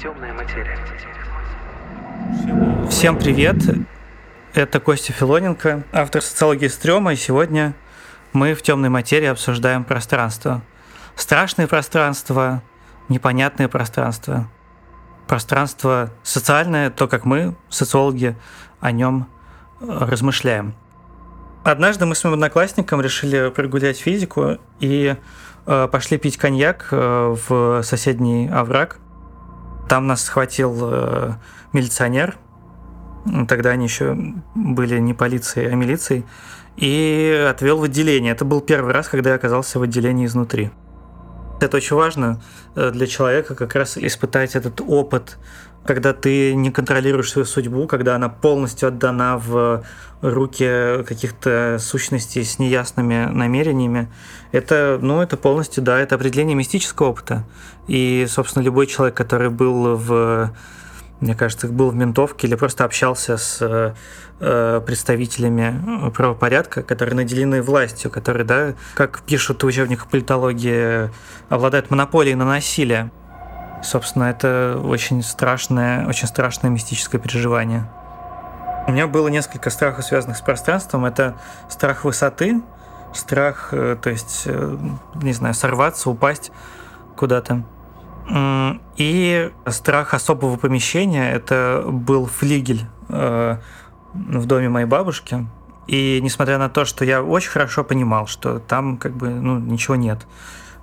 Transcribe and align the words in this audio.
Темная 0.00 0.32
материя. 0.32 0.78
Всем 2.90 3.18
привет! 3.18 3.56
Это 4.52 4.80
Костя 4.80 5.12
Филоненко, 5.12 5.84
автор 5.92 6.22
социологии 6.22 6.68
стрёма, 6.68 7.12
и 7.12 7.16
сегодня 7.16 7.74
мы 8.32 8.54
в 8.54 8.62
темной 8.62 8.88
материи 8.88 9.26
обсуждаем 9.26 9.84
пространство. 9.84 10.62
Страшные 11.16 11.68
пространства, 11.68 12.62
непонятные 13.08 13.68
пространства. 13.68 14.50
Пространство 15.26 16.10
социальное, 16.22 16.90
то, 16.90 17.06
как 17.06 17.24
мы, 17.24 17.54
социологи, 17.68 18.36
о 18.80 18.90
нем 18.90 19.28
э, 19.80 19.86
размышляем. 19.88 20.74
Однажды 21.62 22.04
мы 22.04 22.14
с 22.14 22.24
моим 22.24 22.34
одноклассником 22.34 23.00
решили 23.00 23.50
прогулять 23.50 23.98
физику 23.98 24.58
и 24.80 25.16
э, 25.66 25.88
пошли 25.90 26.18
пить 26.18 26.36
коньяк 26.36 26.88
э, 26.90 27.36
в 27.48 27.82
соседний 27.82 28.48
овраг. 28.48 28.98
Там 29.88 30.06
нас 30.06 30.22
схватил 30.22 30.76
э, 30.82 31.32
милиционер. 31.72 32.36
Тогда 33.48 33.70
они 33.70 33.84
еще 33.84 34.16
были 34.54 34.98
не 34.98 35.14
полицией, 35.14 35.70
а 35.72 35.74
милицией. 35.74 36.24
И 36.76 37.46
отвел 37.50 37.78
в 37.78 37.84
отделение. 37.84 38.32
Это 38.32 38.44
был 38.44 38.60
первый 38.60 38.92
раз, 38.92 39.08
когда 39.08 39.30
я 39.30 39.36
оказался 39.36 39.78
в 39.78 39.82
отделении 39.82 40.26
изнутри. 40.26 40.70
Это 41.60 41.76
очень 41.76 41.96
важно 41.96 42.40
э, 42.74 42.90
для 42.90 43.06
человека 43.06 43.54
как 43.54 43.74
раз 43.74 43.96
испытать 43.96 44.56
этот 44.56 44.80
опыт 44.80 45.38
когда 45.84 46.12
ты 46.12 46.54
не 46.54 46.70
контролируешь 46.70 47.30
свою 47.30 47.46
судьбу, 47.46 47.86
когда 47.86 48.16
она 48.16 48.28
полностью 48.28 48.88
отдана 48.88 49.36
в 49.38 49.84
руки 50.22 51.04
каких-то 51.04 51.76
сущностей 51.78 52.44
с 52.44 52.58
неясными 52.58 53.26
намерениями, 53.26 54.10
это, 54.52 54.98
ну, 55.00 55.20
это 55.20 55.36
полностью, 55.36 55.82
да, 55.82 56.00
это 56.00 56.14
определение 56.14 56.54
мистического 56.54 57.08
опыта. 57.08 57.44
И, 57.86 58.26
собственно, 58.28 58.62
любой 58.62 58.86
человек, 58.86 59.16
который 59.16 59.50
был 59.50 59.96
в 59.96 60.52
мне 61.20 61.34
кажется, 61.34 61.68
был 61.68 61.90
в 61.90 61.94
ментовке 61.94 62.46
или 62.46 62.54
просто 62.54 62.84
общался 62.84 63.36
с 63.36 63.94
э, 64.40 64.82
представителями 64.84 66.10
правопорядка, 66.10 66.82
которые 66.82 67.14
наделены 67.14 67.62
властью, 67.62 68.10
которые, 68.10 68.44
да, 68.44 68.74
как 68.94 69.22
пишут 69.22 69.62
в 69.62 69.66
учебниках 69.66 70.08
политологии, 70.08 71.10
обладают 71.48 71.90
монополией 71.90 72.34
на 72.34 72.44
насилие. 72.44 73.10
Собственно, 73.84 74.24
это 74.24 74.80
очень 74.82 75.22
страшное, 75.22 76.06
очень 76.08 76.26
страшное 76.26 76.70
мистическое 76.70 77.20
переживание. 77.20 77.86
У 78.86 78.92
меня 78.92 79.06
было 79.06 79.28
несколько 79.28 79.68
страхов, 79.68 80.06
связанных 80.06 80.38
с 80.38 80.40
пространством. 80.40 81.04
Это 81.04 81.36
страх 81.68 82.04
высоты, 82.04 82.62
страх, 83.12 83.68
э, 83.72 83.96
то 84.00 84.08
есть, 84.08 84.44
э, 84.46 84.78
не 85.16 85.32
знаю, 85.34 85.54
сорваться, 85.54 86.10
упасть 86.10 86.50
куда-то. 87.16 87.62
И 88.96 89.52
страх 89.66 90.14
особого 90.14 90.56
помещения. 90.56 91.30
Это 91.30 91.84
был 91.86 92.24
флигель 92.24 92.86
э, 93.10 93.58
в 94.14 94.46
доме 94.46 94.70
моей 94.70 94.86
бабушки. 94.86 95.46
И 95.86 96.20
несмотря 96.22 96.56
на 96.56 96.70
то, 96.70 96.86
что 96.86 97.04
я 97.04 97.22
очень 97.22 97.50
хорошо 97.50 97.84
понимал, 97.84 98.26
что 98.26 98.60
там 98.60 98.96
как 98.96 99.12
бы 99.14 99.28
ну, 99.28 99.58
ничего 99.58 99.96
нет, 99.96 100.26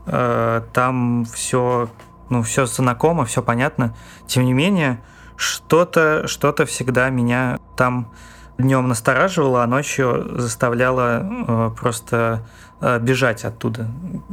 там 0.05 1.25
все 1.25 1.89
ну, 2.31 2.41
все 2.41 2.65
знакомо, 2.65 3.25
все 3.25 3.43
понятно. 3.43 3.95
Тем 4.25 4.45
не 4.45 4.53
менее, 4.53 5.01
что-то 5.35 6.27
что 6.27 6.53
всегда 6.65 7.09
меня 7.09 7.59
там 7.77 8.11
днем 8.57 8.87
настораживало, 8.87 9.63
а 9.63 9.67
ночью 9.67 10.39
заставляло 10.39 11.23
э, 11.23 11.71
просто 11.77 12.45
э, 12.79 12.99
бежать 12.99 13.43
оттуда, 13.43 13.89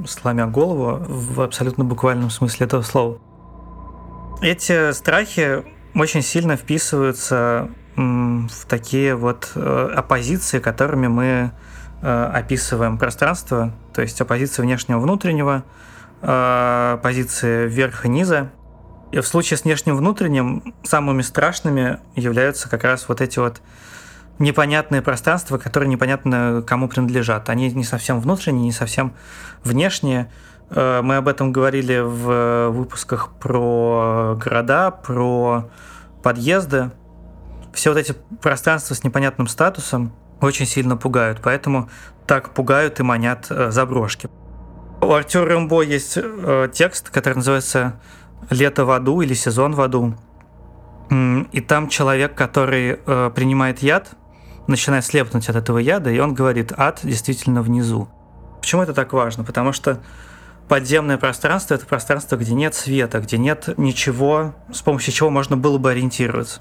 сломя 0.07 0.47
голову 0.47 1.05
в 1.07 1.41
абсолютно 1.41 1.85
буквальном 1.85 2.31
смысле 2.31 2.67
этого 2.67 2.83
слова. 2.83 3.19
Эти 4.41 4.93
страхи 4.93 5.65
очень 5.95 6.23
сильно 6.23 6.57
вписываются 6.57 7.69
в 7.97 8.67
такие 8.69 9.17
вот 9.17 9.51
э, 9.57 9.93
оппозиции, 9.97 10.61
которыми 10.61 11.09
мы 11.09 11.51
э, 12.01 12.31
описываем 12.33 12.97
пространство, 12.97 13.73
то 13.93 14.03
есть 14.03 14.21
оппозиция 14.21 14.63
внешнего-внутреннего, 14.63 15.65
э, 16.23 16.99
позиции 17.03 17.69
верха 17.69 18.09
и 18.09 18.11
низа. 18.11 18.51
И 19.11 19.21
в 19.21 19.27
случае 19.27 19.57
с 19.57 19.65
внешним 19.65 19.97
внутренним 19.97 20.75
самыми 20.83 21.23
страшными 21.23 22.01
являются 22.15 22.69
как 22.69 22.85
раз 22.85 23.09
вот 23.09 23.21
эти 23.21 23.39
вот 23.39 23.63
непонятные 24.39 25.03
пространства, 25.03 25.59
которые 25.59 25.89
непонятно 25.89 26.63
кому 26.67 26.89
принадлежат. 26.89 27.49
Они 27.49 27.71
не 27.71 27.85
совсем 27.85 28.21
внутренние, 28.21 28.65
не 28.65 28.73
совсем 28.73 29.15
внешние. 29.65 30.31
Э, 30.71 31.01
мы 31.03 31.17
об 31.17 31.29
этом 31.29 31.53
говорили 31.53 31.99
в 31.99 32.71
выпусках 32.71 33.31
про 33.41 34.39
города, 34.43 34.91
про 34.91 35.71
подъезды. 36.23 36.91
Все 37.73 37.91
вот 37.91 37.99
эти 37.99 38.13
пространства 38.43 38.95
с 38.95 39.05
непонятным 39.05 39.47
статусом 39.47 40.13
очень 40.41 40.67
сильно 40.67 40.97
пугают, 40.97 41.41
поэтому 41.43 41.89
так 42.27 42.51
пугают 42.51 43.01
и 43.01 43.03
манят 43.03 43.47
э, 43.51 43.71
заброшки. 43.71 44.29
У 45.01 45.13
Артюра 45.13 45.47
Рэмбо 45.47 45.83
есть 45.83 46.15
э, 46.17 46.69
текст, 46.73 47.11
который 47.11 47.35
называется 47.35 48.01
«Лето 48.51 48.85
в 48.85 48.91
аду» 48.91 49.21
или 49.21 49.33
«Сезон 49.33 49.75
в 49.75 49.81
аду». 49.81 50.15
И 51.53 51.61
там 51.61 51.89
человек, 51.89 52.35
который 52.35 52.99
э, 53.07 53.31
принимает 53.35 53.79
яд, 53.79 54.11
начинает 54.67 55.05
слепнуть 55.05 55.49
от 55.49 55.57
этого 55.57 55.79
яда, 55.79 56.11
и 56.11 56.19
он 56.19 56.35
говорит 56.35 56.73
«ад 56.77 57.01
действительно 57.05 57.63
внизу». 57.63 58.09
Почему 58.61 58.83
это 58.83 58.93
так 58.93 59.13
важно? 59.13 59.45
Потому 59.45 59.73
что 59.73 60.01
подземное 60.69 61.17
пространство– 61.17 61.75
это 61.77 61.87
пространство, 61.87 62.37
где 62.37 62.53
нет 62.55 62.75
света, 62.75 63.21
где 63.21 63.39
нет 63.39 63.79
ничего, 63.79 64.55
с 64.73 64.83
помощью 64.83 65.15
чего 65.15 65.31
можно 65.31 65.57
было 65.57 65.79
бы 65.79 65.93
ориентироваться. 65.93 66.61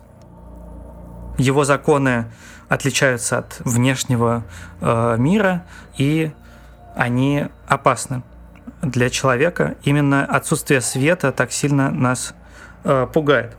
Его 1.37 1.65
законы 1.65 2.31
отличаются 2.69 3.39
от 3.39 3.59
внешнего 3.65 4.43
э, 4.79 5.15
мира, 5.17 5.65
и 5.97 6.31
они 6.97 7.45
опасны 7.67 8.23
для 8.81 9.09
человека. 9.09 9.75
Именно 9.83 10.25
отсутствие 10.25 10.81
света 10.81 11.31
так 11.31 11.51
сильно 11.51 11.91
нас 11.91 12.33
э, 12.83 13.07
пугает. 13.13 13.55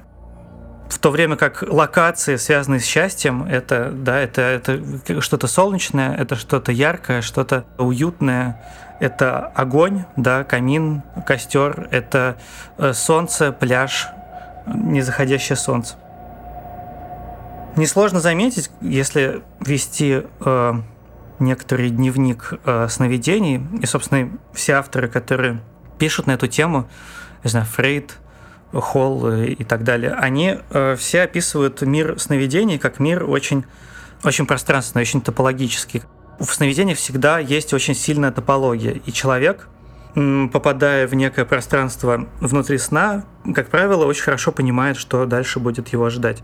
В 0.88 0.98
то 0.98 1.10
время 1.10 1.36
как 1.36 1.62
локации, 1.62 2.36
связанные 2.36 2.80
с 2.80 2.84
счастьем, 2.84 3.44
это, 3.44 3.90
да, 3.92 4.18
это, 4.18 4.42
это 4.42 5.20
что-то 5.20 5.46
солнечное, 5.46 6.14
это 6.16 6.34
что-то 6.34 6.72
яркое, 6.72 7.20
что-то 7.20 7.64
уютное, 7.76 8.60
это 8.98 9.52
огонь, 9.54 10.04
да, 10.16 10.44
камин, 10.44 11.02
костер, 11.26 11.88
это 11.90 12.36
э, 12.78 12.92
солнце, 12.94 13.52
пляж, 13.52 14.08
незаходящее 14.66 15.56
солнце. 15.56 15.96
Несложно 17.76 18.18
заметить, 18.18 18.70
если 18.80 19.42
вести 19.60 20.24
э, 20.40 20.72
некоторый 21.40 21.90
дневник 21.90 22.54
э, 22.64 22.88
сновидений, 22.88 23.62
и, 23.80 23.86
собственно, 23.86 24.30
все 24.52 24.74
авторы, 24.74 25.08
которые 25.08 25.60
пишут 25.98 26.26
на 26.26 26.32
эту 26.32 26.46
тему, 26.46 26.88
не 27.44 27.50
знаю, 27.50 27.66
Фрейд, 27.66 28.16
Холл 28.72 29.28
э, 29.28 29.46
и 29.48 29.64
так 29.64 29.84
далее, 29.84 30.12
они 30.12 30.58
э, 30.70 30.96
все 30.96 31.22
описывают 31.22 31.80
мир 31.82 32.18
сновидений 32.18 32.78
как 32.78 33.00
мир 33.00 33.24
очень, 33.24 33.64
очень 34.24 34.46
пространственный, 34.46 35.02
очень 35.02 35.20
топологический. 35.20 36.02
В 36.38 36.52
сновидениях 36.52 36.98
всегда 36.98 37.38
есть 37.38 37.72
очень 37.72 37.94
сильная 37.94 38.30
топология, 38.30 38.92
и 38.92 39.12
человек, 39.12 39.68
попадая 40.14 41.06
в 41.06 41.14
некое 41.14 41.44
пространство 41.44 42.26
внутри 42.40 42.78
сна, 42.78 43.24
как 43.54 43.68
правило, 43.68 44.04
очень 44.04 44.22
хорошо 44.22 44.52
понимает, 44.52 44.96
что 44.96 45.26
дальше 45.26 45.60
будет 45.60 45.88
его 45.88 46.06
ожидать. 46.06 46.42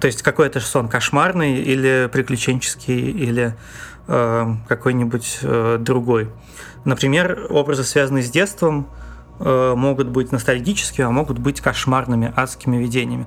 То 0.00 0.06
есть 0.06 0.22
какой-то 0.22 0.60
сон 0.60 0.88
кошмарный 0.88 1.56
или 1.62 2.08
приключенческий, 2.12 3.10
или 3.10 3.54
какой-нибудь 4.06 5.38
э, 5.42 5.76
другой. 5.80 6.30
Например, 6.84 7.46
образы, 7.50 7.84
связанные 7.84 8.24
с 8.24 8.30
детством, 8.30 8.88
э, 9.38 9.74
могут 9.76 10.08
быть 10.08 10.32
ностальгическими, 10.32 11.06
а 11.06 11.10
могут 11.10 11.38
быть 11.38 11.60
кошмарными, 11.60 12.32
адскими 12.34 12.76
видениями. 12.76 13.26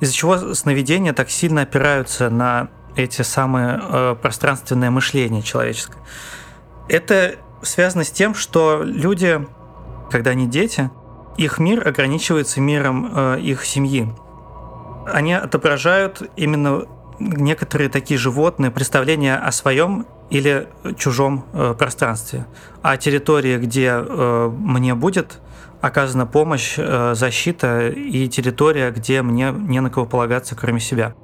Из-за 0.00 0.14
чего 0.14 0.54
сновидения 0.54 1.12
так 1.12 1.30
сильно 1.30 1.62
опираются 1.62 2.30
на 2.30 2.68
эти 2.96 3.22
самые 3.22 4.16
пространственное 4.22 4.90
мышление 4.90 5.42
человеческое. 5.42 5.98
Это 6.88 7.36
связано 7.60 8.04
с 8.04 8.10
тем, 8.10 8.34
что 8.34 8.82
люди, 8.82 9.46
когда 10.10 10.30
они 10.30 10.46
дети, 10.46 10.90
их 11.36 11.58
мир 11.58 11.86
ограничивается 11.86 12.60
миром 12.62 13.36
их 13.36 13.66
семьи. 13.66 14.10
Они 15.06 15.34
отображают 15.34 16.22
именно 16.36 16.86
некоторые 17.18 17.88
такие 17.88 18.18
животные 18.18 18.70
представления 18.70 19.36
о 19.36 19.52
своем 19.52 20.06
или 20.30 20.68
чужом 20.98 21.44
э, 21.52 21.74
пространстве, 21.78 22.46
а 22.82 22.96
территории, 22.96 23.58
где 23.58 23.92
э, 23.92 24.50
мне 24.52 24.94
будет 24.94 25.38
оказана 25.80 26.26
помощь, 26.26 26.74
э, 26.78 27.14
защита 27.14 27.88
и 27.88 28.28
территория, 28.28 28.90
где 28.90 29.22
мне 29.22 29.52
не 29.52 29.80
на 29.80 29.90
кого 29.90 30.06
полагаться, 30.06 30.54
кроме 30.56 30.80
себя. 30.80 31.14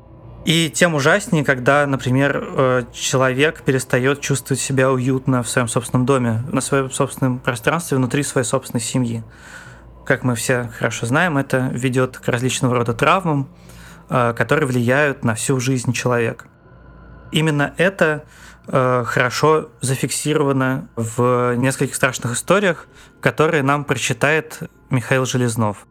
И 0.44 0.70
тем 0.70 0.94
ужаснее, 0.94 1.44
когда, 1.44 1.86
например, 1.86 2.44
э, 2.44 2.82
человек 2.92 3.62
перестает 3.62 4.20
чувствовать 4.20 4.60
себя 4.60 4.90
уютно 4.90 5.42
в 5.42 5.48
своем 5.48 5.68
собственном 5.68 6.04
доме, 6.04 6.42
на 6.50 6.60
своем 6.60 6.90
собственном 6.90 7.38
пространстве, 7.38 7.96
внутри 7.96 8.22
своей 8.22 8.46
собственной 8.46 8.80
семьи. 8.80 9.22
как 10.04 10.24
мы 10.24 10.34
все 10.34 10.68
хорошо 10.76 11.06
знаем, 11.06 11.38
это 11.38 11.70
ведет 11.72 12.18
к 12.18 12.26
различного 12.26 12.74
рода 12.74 12.92
травмам, 12.92 13.48
которые 14.36 14.66
влияют 14.66 15.24
на 15.24 15.34
всю 15.34 15.58
жизнь 15.58 15.92
человека. 15.92 16.46
Именно 17.32 17.72
это 17.78 18.24
э, 18.66 19.04
хорошо 19.06 19.70
зафиксировано 19.80 20.88
в 20.96 21.54
нескольких 21.56 21.94
страшных 21.94 22.34
историях, 22.34 22.86
которые 23.20 23.62
нам 23.62 23.84
прочитает 23.84 24.60
Михаил 24.90 25.24
Железнов. 25.24 25.86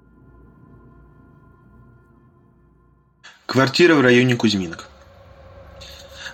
Квартира 3.47 3.95
в 3.95 4.01
районе 4.01 4.35
Кузьминок. 4.35 4.85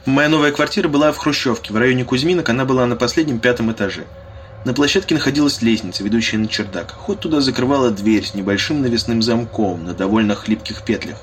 Моя 0.06 0.30
новая 0.30 0.52
квартира 0.52 0.88
была 0.88 1.12
в 1.12 1.18
Хрущевке, 1.18 1.74
в 1.74 1.78
районе 1.78 2.06
Кузьминок, 2.06 2.50
она 2.50 2.66
была 2.66 2.86
на 2.86 2.96
последнем 2.96 3.40
пятом 3.40 3.72
этаже. 3.72 4.06
На 4.66 4.74
площадке 4.74 5.16
находилась 5.16 5.62
лестница, 5.62 6.04
ведущая 6.04 6.38
на 6.38 6.48
чердак. 6.48 6.92
Ход 6.92 7.22
туда 7.22 7.40
закрывала 7.40 7.92
дверь 7.92 8.26
с 8.26 8.34
небольшим 8.34 8.82
навесным 8.82 9.22
замком 9.22 9.86
на 9.86 9.94
довольно 9.94 10.36
хлипких 10.36 10.84
петлях. 10.84 11.18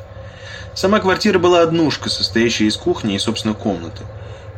Сама 0.74 0.98
квартира 0.98 1.38
была 1.38 1.62
однушка, 1.62 2.10
состоящая 2.10 2.66
из 2.66 2.76
кухни 2.76 3.14
и, 3.14 3.18
собственно, 3.18 3.54
комнаты. 3.54 4.02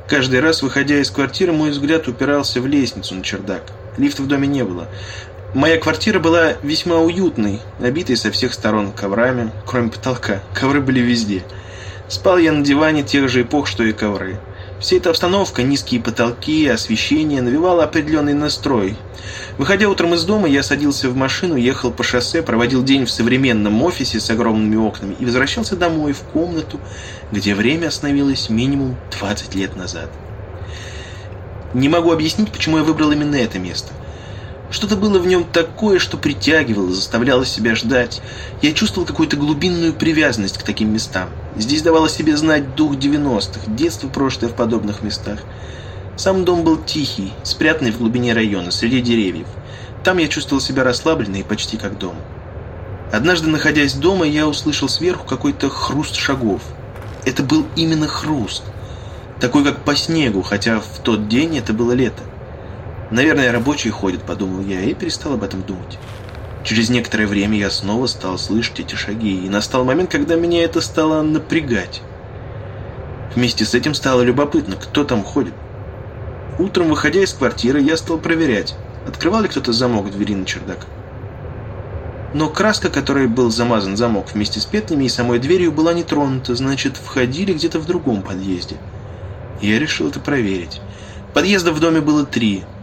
Каждый 0.09 0.41
раз, 0.41 0.63
выходя 0.63 0.99
из 0.99 1.11
квартиры, 1.11 1.53
мой 1.53 1.71
взгляд 1.71 2.09
упирался 2.09 2.61
в 2.63 2.67
лестницу 2.67 3.15
на 3.15 3.23
чердак. 3.23 3.65
Лифта 3.99 4.23
в 4.23 4.27
доме 4.27 4.49
не 4.49 4.65
было. 4.65 4.89
Моя 5.53 5.79
квартира 5.79 6.19
была 6.19 6.55
весьма 6.63 6.97
уютной, 7.01 7.61
обитой 7.81 8.17
со 8.17 8.31
всех 8.31 8.55
сторон 8.55 8.93
коврами, 8.93 9.53
кроме 9.67 9.91
потолка. 9.91 10.41
Ковры 10.55 10.81
были 10.81 11.01
везде. 11.01 11.43
Спал 12.09 12.39
я 12.39 12.53
на 12.53 12.65
диване 12.65 13.03
тех 13.03 13.29
же 13.29 13.43
эпох, 13.43 13.67
что 13.67 13.85
и 13.85 13.93
ковры. 13.93 14.39
Вся 14.79 14.97
эта 14.97 15.11
обстановка, 15.11 15.63
низкие 15.63 16.01
потолки, 16.01 16.67
освещение 16.67 17.41
навевала 17.41 17.85
определенный 17.85 18.35
настрой. 18.35 18.97
Выходя 19.57 19.89
утром 19.89 20.15
из 20.15 20.25
дома, 20.25 20.49
я 20.49 20.63
садился 20.63 21.09
в 21.09 21.17
машину, 21.17 21.57
ехал 21.57 21.91
по 21.91 22.03
шоссе, 22.03 22.43
проводил 22.43 22.85
день 22.85 23.07
в 23.07 23.11
современном 23.11 23.83
офисе 23.83 24.21
с 24.21 24.29
огромными 24.29 24.77
окнами 24.77 25.17
и 25.19 25.25
возвращался 25.25 25.77
домой 25.77 26.13
в 26.13 26.21
комнату, 26.21 26.79
где 27.33 27.55
время 27.55 27.89
остановилось 27.89 28.51
минимум 28.51 28.97
20 29.19 29.55
лет 29.55 29.77
назад. 29.77 30.11
Не 31.73 31.89
могу 31.89 32.13
объяснить, 32.13 32.53
почему 32.53 32.77
я 32.77 32.85
выбрал 32.85 33.11
именно 33.13 33.37
это 33.37 33.59
место– 33.59 33.93
что-то 34.71 34.97
было 34.97 35.19
в 35.19 35.27
нем 35.27 35.45
такое, 35.45 35.99
что 35.99 36.17
притягивало, 36.17 36.91
заставляло 36.91 37.47
себя 37.47 37.75
ждать. 37.75 38.21
Я 38.63 38.73
чувствовал 38.73 39.07
какую-то 39.07 39.37
глубинную 39.37 39.95
привязанность 39.95 40.59
к 40.59 40.65
таким 40.65 40.93
местам. 40.93 41.31
Здесь 41.57 41.81
давало 41.81 42.09
себе 42.11 42.37
знать 42.37 42.75
дух 42.75 42.97
90-х, 42.97 43.61
детство 43.69 44.09
прошлое 44.09 44.51
в 44.51 44.55
подобных 44.55 45.03
местах. 45.03 45.41
Сам 46.15 46.45
дом 46.45 46.65
был 46.65 46.77
тихий, 46.77 47.33
спрятанный 47.45 47.93
в 47.93 47.99
глубине 47.99 48.35
района, 48.35 48.71
среди 48.71 49.01
деревьев. 49.01 49.47
Там 50.05 50.19
я 50.19 50.29
чувствовал 50.29 50.61
себя 50.61 50.85
расслабленно 50.85 51.37
и 51.37 51.43
почти 51.43 51.79
как 51.79 51.99
дома. 51.99 52.21
Однажды, 53.11 53.49
находясь 53.49 53.95
дома, 53.95 54.27
я 54.27 54.47
услышал 54.47 54.89
сверху 54.89 55.27
какой-то 55.27 55.71
хруст 55.71 56.15
шагов. 56.15 56.61
Это 57.25 57.43
был 57.43 57.67
именно 57.75 58.07
хруст. 58.07 58.63
Такой, 59.41 59.65
как 59.65 59.83
по 59.83 59.97
снегу, 59.97 60.43
хотя 60.43 60.81
в 60.81 60.99
тот 61.03 61.29
день 61.29 61.57
это 61.57 61.73
было 61.73 61.93
лето. 61.93 62.23
Наверное, 63.11 63.53
рабочие 63.53 63.93
ходят, 63.93 64.23
подумал 64.23 64.61
я, 64.63 64.83
и 64.83 64.93
перестал 64.93 65.35
об 65.35 65.43
этом 65.43 65.63
думать. 65.63 65.99
Через 66.67 66.91
некоторое 66.91 67.29
время 67.29 67.57
я 67.57 67.71
снова 67.71 68.09
стал 68.09 68.37
слышать 68.39 68.81
эти 68.81 68.97
шаги, 68.97 69.47
и 69.47 69.49
настал 69.49 69.85
момент, 69.85 70.11
когда 70.11 70.35
меня 70.35 70.65
это 70.65 70.81
стало 70.81 71.23
напрягать. 71.23 72.03
Вместе 73.37 73.65
с 73.65 73.75
этим 73.75 73.95
стало 73.95 74.23
любопытно, 74.23 74.75
кто 74.75 75.05
там 75.05 75.23
ходит. 75.23 75.55
Утром, 76.59 76.89
выходя 76.89 77.23
из 77.23 77.33
квартиры, 77.33 77.81
я 77.81 77.97
стал 77.97 78.19
проверять, 78.19 78.75
открывал 79.07 79.43
ли 79.43 79.49
кто-то 79.49 79.73
замок 79.73 80.11
двери 80.11 80.35
на 80.35 80.45
чердак. 80.45 80.89
Но 82.35 82.49
краска, 82.51 82.91
которой 82.91 83.29
был 83.29 83.49
замазан 83.53 83.97
замок 83.97 84.33
вместе 84.35 84.59
с 84.59 84.65
петлями 84.65 85.05
и 85.05 85.09
самой 85.09 85.39
дверью, 85.39 85.71
была 85.71 85.95
не 85.95 86.03
тронута, 86.03 86.57
значит, 86.57 86.97
входили 86.97 87.53
где-то 87.53 87.79
в 87.79 87.87
другом 87.87 88.23
подъезде. 88.23 88.75
Я 89.61 89.79
решил 89.79 90.09
это 90.09 90.19
проверить. 90.19 90.81
Подъездов 91.33 91.77
в 91.77 91.81
доме 91.81 92.01
было 92.01 92.27
три– 92.27 92.65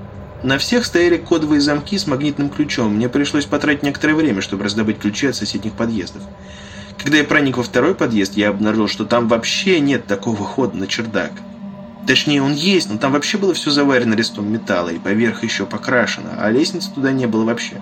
на 0.43 0.57
всех 0.57 0.85
стояли 0.85 1.17
кодовые 1.17 1.61
замки 1.61 1.97
с 1.97 2.05
магнитным 2.05 2.49
ключом. 2.49 2.95
Мне 2.95 3.07
пришлось 3.07 3.45
потратить 3.45 3.83
некоторое 3.83 4.13
время, 4.13 4.41
чтобы 4.41 4.65
раздобыть 4.65 4.99
ключи 4.99 5.27
от 5.27 5.35
соседних 5.35 5.73
подъездов. 5.73 6.21
Когда 7.01 7.17
я 7.17 7.23
проник 7.23 7.57
во 7.57 7.63
второй 7.63 7.95
подъезд, 7.95 8.35
я 8.35 8.49
обнаружил, 8.49 8.87
что 8.87 9.05
там 9.05 9.27
вообще 9.27 9.79
нет 9.79 10.05
такого 10.05 10.43
хода 10.43 10.77
на 10.77 10.87
чердак. 10.87 11.31
Точнее, 12.05 12.43
он 12.43 12.53
есть, 12.53 12.89
но 12.89 12.97
там 12.97 13.13
вообще 13.13 13.37
было 13.37 13.53
все 13.53 13.71
заварено 13.71 14.13
листом 14.13 14.51
металла 14.51 14.89
и 14.89 14.99
поверх 14.99 15.43
еще 15.43 15.65
покрашено, 15.65 16.31
а 16.37 16.51
лестницы 16.51 16.91
туда 16.93 17.11
не 17.13 17.25
было 17.25 17.45
вообще. 17.45 17.81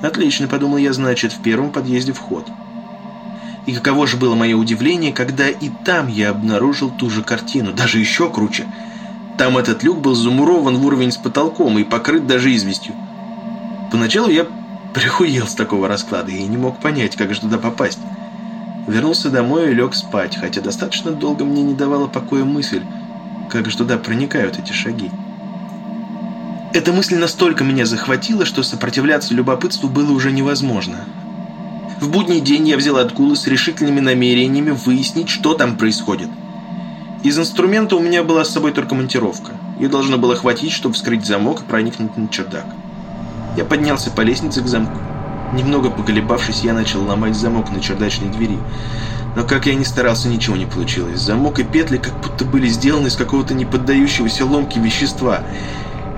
Отлично, 0.00 0.48
подумал 0.48 0.78
я, 0.78 0.94
значит, 0.94 1.32
в 1.32 1.42
первом 1.42 1.70
подъезде 1.70 2.12
вход. 2.12 2.46
И 3.66 3.74
каково 3.74 4.06
же 4.06 4.16
было 4.16 4.34
мое 4.34 4.56
удивление, 4.56 5.12
когда 5.12 5.48
и 5.48 5.68
там 5.84 6.08
я 6.08 6.30
обнаружил 6.30 6.90
ту 6.90 7.10
же 7.10 7.22
картину, 7.22 7.74
даже 7.74 7.98
еще 7.98 8.30
круче– 8.30 8.66
там 9.38 9.56
этот 9.56 9.84
люк 9.84 9.98
был 10.00 10.16
замурован 10.16 10.78
в 10.78 10.84
уровень 10.84 11.12
с 11.12 11.16
потолком 11.16 11.78
и 11.78 11.84
покрыт 11.84 12.26
даже 12.26 12.54
известью. 12.54 12.92
Поначалу 13.92 14.28
я 14.28 14.46
прихуел 14.92 15.46
с 15.46 15.54
такого 15.54 15.86
расклада 15.86 16.32
и 16.32 16.42
не 16.42 16.56
мог 16.56 16.80
понять, 16.80 17.14
как 17.14 17.32
же 17.32 17.40
туда 17.40 17.56
попасть. 17.56 18.00
Вернулся 18.88 19.30
домой 19.30 19.70
и 19.70 19.74
лег 19.74 19.94
спать, 19.94 20.36
хотя 20.36 20.60
достаточно 20.60 21.12
долго 21.12 21.44
мне 21.44 21.62
не 21.62 21.74
давала 21.74 22.08
покоя 22.08 22.44
мысль, 22.44 22.82
как 23.48 23.70
же 23.70 23.76
туда 23.76 23.96
проникают 23.96 24.58
эти 24.58 24.72
шаги. 24.72 25.10
Эта 26.74 26.92
мысль 26.92 27.16
настолько 27.16 27.62
меня 27.62 27.86
захватила, 27.86 28.44
что 28.44 28.64
сопротивляться 28.64 29.34
любопытству 29.34 29.88
было 29.88 30.10
уже 30.10 30.32
невозможно. 30.32 31.04
В 32.00 32.10
будний 32.10 32.40
день 32.40 32.68
я 32.68 32.76
взял 32.76 32.96
отгулы 32.96 33.36
с 33.36 33.46
решительными 33.46 34.00
намерениями 34.00 34.70
выяснить, 34.70 35.28
что 35.28 35.54
там 35.54 35.76
происходит– 35.76 36.28
из 37.24 37.36
инструмента 37.36 37.96
у 37.96 38.00
меня 38.00 38.22
была 38.22 38.44
с 38.44 38.50
собой 38.50 38.72
только 38.72 38.94
монтировка. 38.94 39.52
Ее 39.78 39.88
должно 39.88 40.18
было 40.18 40.36
хватить, 40.36 40.70
чтобы 40.70 40.94
вскрыть 40.94 41.26
замок 41.26 41.62
и 41.62 41.64
проникнуть 41.64 42.16
на 42.16 42.28
чердак. 42.28 42.66
Я 43.56 43.64
поднялся 43.64 44.10
по 44.10 44.20
лестнице 44.20 44.62
к 44.62 44.68
замку. 44.68 44.98
Немного 45.52 45.90
поколебавшись, 45.90 46.62
я 46.62 46.74
начал 46.74 47.02
ломать 47.04 47.34
замок 47.34 47.72
на 47.72 47.80
чердачной 47.80 48.28
двери. 48.28 48.58
Но 49.34 49.44
как 49.44 49.66
я 49.66 49.74
ни 49.74 49.82
старался, 49.82 50.28
ничего 50.28 50.56
не 50.56 50.66
получилось. 50.66 51.20
Замок 51.20 51.58
и 51.58 51.64
петли 51.64 51.96
как 51.96 52.16
будто 52.20 52.44
были 52.44 52.68
сделаны 52.68 53.08
из 53.08 53.16
какого-то 53.16 53.54
неподдающегося 53.54 54.44
ломки 54.44 54.78
вещества. 54.78 55.40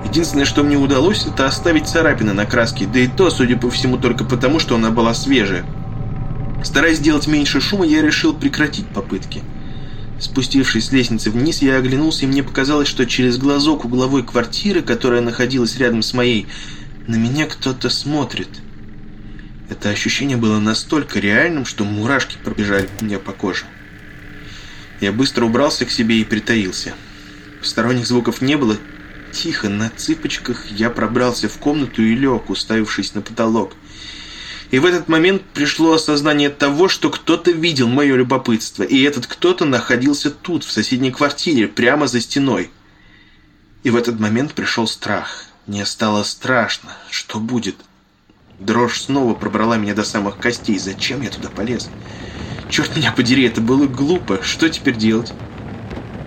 Единственное, 0.05 0.45
что 0.45 0.63
мне 0.63 0.77
удалось, 0.77 1.27
это 1.27 1.47
оставить 1.47 1.89
царапины 1.89 2.35
на 2.35 2.45
краске, 2.45 2.87
да 2.87 3.01
и 3.01 3.07
то, 3.07 3.31
судя 3.31 3.57
по 3.57 3.71
всему, 3.71 3.97
только 3.97 4.25
потому, 4.25 4.59
что 4.59 4.75
она 4.75 4.91
была 4.91 5.15
свежая. 5.15 5.65
Стараясь 6.63 6.99
сделать 6.99 7.27
меньше 7.27 7.61
шума, 7.61 7.87
я 7.87 8.03
решил 8.03 8.35
прекратить 8.35 8.87
попытки. 8.89 9.43
Спустившись 10.21 10.87
с 10.87 10.93
лестницы 10.93 11.31
вниз, 11.31 11.63
я 11.63 11.77
оглянулся, 11.77 12.25
и 12.25 12.29
мне 12.29 12.43
показалось, 12.43 12.89
что 12.89 13.07
через 13.07 13.39
глазок 13.39 13.87
угловой 13.87 14.23
квартиры, 14.23 14.83
которая 14.83 15.23
находилась 15.23 15.79
рядом 15.79 16.03
с 16.03 16.13
моей, 16.13 16.47
на 17.07 17.17
меня 17.17 17.47
кто-то 17.47 17.89
смотрит. 17.89 18.49
Это 19.71 19.89
ощущение 19.89 20.37
было 20.37 20.59
настолько 20.59 21.21
реальным, 21.21 21.65
что 21.65 21.85
мурашки 21.85 22.37
пробежали 22.45 22.89
мне 23.01 23.19
по 23.19 23.33
коже. 23.33 23.65
Я 25.01 25.13
быстро 25.13 25.47
убрался 25.47 25.87
к 25.87 25.91
себе 25.91 26.21
и 26.21 26.25
притаился. 26.25 26.93
Посторонних 27.61 28.07
звуков 28.07 28.43
не 28.43 28.57
было. 28.59 28.77
Тихо, 29.33 29.71
на 29.71 29.89
цыпочках 29.89 30.67
я 30.71 30.91
пробрался 30.91 31.49
в 31.49 31.57
комнату 31.57 32.03
и 32.03 32.15
лег, 32.15 32.51
уставившись 32.51 33.15
на 33.15 33.23
потолок. 33.23 33.73
И 34.71 34.79
в 34.79 34.87
этот 34.87 35.09
момент 35.09 35.43
пришло 35.53 35.95
осознание 35.95 36.49
того, 36.49 36.89
что 36.89 37.11
кто-то 37.11 37.51
видел 37.51 37.89
мое 37.89 38.15
любопытство, 38.15 38.85
и 38.85 39.03
этот 39.03 39.27
кто-то 39.27 39.65
находился 39.65 40.31
тут, 40.31 40.63
в 40.63 40.71
соседней 40.71 41.11
квартире, 41.11 41.67
прямо 41.67 42.07
за 42.07 42.21
стеной. 42.21 42.71
И 43.83 43.91
в 43.91 43.97
этот 43.97 44.21
момент 44.21 44.55
пришел 44.55 44.87
страх. 44.87 45.47
Мне 45.67 45.85
стало 45.87 46.23
страшно. 46.23 46.91
Что 47.11 47.41
будет? 47.41 47.77
Дрожь 48.61 49.01
снова 49.01 49.35
пробрала 49.35 49.77
меня 49.77 49.95
до 49.95 50.05
самых 50.05 50.39
костей. 50.39 50.79
Зачем 50.79 51.23
я 51.23 51.31
туда 51.31 51.49
полез? 51.49 51.89
Черт 52.69 52.97
меня 52.97 53.11
подери, 53.11 53.45
это 53.45 53.61
было 53.61 53.87
глупо. 53.87 54.41
Что 54.43 54.69
теперь 54.69 54.97
делать? 54.97 55.33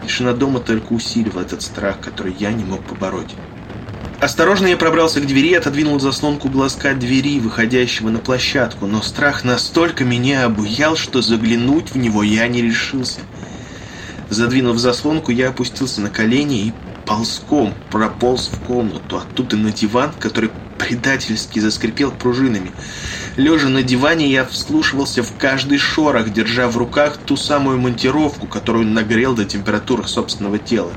Тишина 0.04 0.34
дома 0.34 0.60
только 0.60 0.92
усиливала 0.92 1.44
этот 1.44 1.62
страх, 1.62 2.02
который 2.02 2.36
я 2.38 2.52
не 2.52 2.66
мог 2.66 2.84
побороть. 2.84 3.36
Осторожно 4.24 4.68
я 4.68 4.78
пробрался 4.78 5.20
к 5.20 5.28
двери 5.28 5.50
и 5.50 5.56
отодвинул 5.56 6.00
заслонку 6.00 6.48
глазка 6.48 6.94
двери, 6.94 7.42
выходящего 7.42 8.08
на 8.08 8.20
площадку, 8.20 8.88
но 8.88 9.02
страх 9.02 9.44
настолько 9.44 10.06
меня 10.06 10.46
обуял, 10.46 10.96
что 10.96 11.22
заглянуть 11.22 11.92
в 11.92 11.98
него 11.98 12.24
я 12.24 12.48
не 12.48 12.62
решился. 12.62 13.20
Задвинув 14.30 14.78
заслонку, 14.78 15.34
я 15.34 15.50
опустился 15.50 16.00
на 16.00 16.10
колени 16.10 16.68
и 16.68 16.74
ползком 17.06 17.74
прополз 17.92 18.48
в 18.48 18.62
комнату, 18.62 19.18
оттуда 19.18 19.58
на 19.58 19.74
диван, 19.74 20.14
который 20.18 20.52
предательски 20.78 21.60
заскрипел 21.60 22.12
пружинами. 22.12 22.72
Лежа 23.36 23.68
на 23.68 23.84
диване, 23.84 24.32
я 24.32 24.46
вслушивался 24.46 25.22
в 25.22 25.36
каждый 25.38 25.80
шорох, 25.80 26.30
держа 26.30 26.70
в 26.70 26.78
руках 26.78 27.18
ту 27.18 27.36
самую 27.36 27.78
монтировку, 27.78 28.48
которую 28.48 28.88
нагрел 28.88 29.36
до 29.36 29.44
температуры 29.44 30.08
собственного 30.08 30.60
тела. 30.60 30.94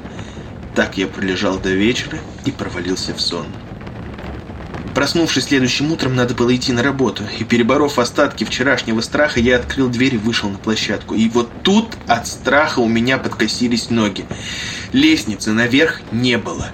Так 0.76 0.98
я 0.98 1.06
пролежал 1.06 1.58
до 1.58 1.70
вечера 1.70 2.18
и 2.44 2.50
провалился 2.50 3.14
в 3.14 3.20
сон. 3.20 3.46
Проснувшись 4.94 5.44
следующим 5.44 5.90
утром, 5.90 6.14
надо 6.14 6.34
было 6.34 6.54
идти 6.54 6.70
на 6.72 6.82
работу. 6.82 7.22
И 7.38 7.44
переборов 7.44 7.98
остатки 7.98 8.44
вчерашнего 8.44 9.00
страха, 9.00 9.40
я 9.40 9.56
открыл 9.56 9.88
дверь 9.88 10.16
и 10.16 10.18
вышел 10.18 10.50
на 10.50 10.58
площадку. 10.58 11.14
И 11.14 11.30
вот 11.30 11.50
тут 11.62 11.96
от 12.06 12.26
страха 12.26 12.80
у 12.80 12.88
меня 12.88 13.16
подкосились 13.16 13.88
ноги. 13.88 14.26
Лестницы 14.92 15.52
наверх 15.52 16.02
не 16.12 16.36
было. 16.36 16.68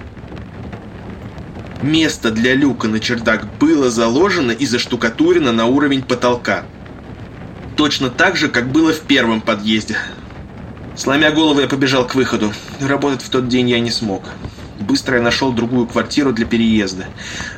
Место 1.81 2.31
для 2.31 2.55
люка 2.55 2.89
на 2.89 2.99
чердак 2.99 3.57
было 3.57 3.89
заложено 3.89 4.51
и 4.51 4.65
заштукатурено 4.65 5.53
на 5.53 5.65
уровень 5.65 6.03
потолка. 6.03 6.65
Точно 7.77 8.09
так 8.09 8.35
же, 8.35 8.49
как 8.49 8.69
было 8.69 8.91
в 8.91 8.99
первом 9.01 9.39
подъезде. 9.39 9.97
Сломя 10.95 11.31
голову, 11.31 11.59
я 11.59 11.67
побежал 11.67 12.05
к 12.05 12.13
выходу. 12.13 12.53
Работать 12.79 13.23
в 13.23 13.29
тот 13.29 13.47
день 13.47 13.67
я 13.67 13.79
не 13.79 13.89
смог. 13.89 14.23
Быстро 14.79 15.17
я 15.17 15.23
нашел 15.23 15.51
другую 15.51 15.87
квартиру 15.87 16.31
для 16.31 16.45
переезда. 16.45 17.05